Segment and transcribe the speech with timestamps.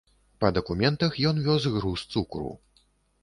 [0.43, 2.49] Па дакументах ён вёз груз цукру.